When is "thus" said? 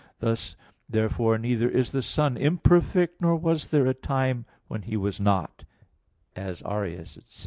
0.17-0.55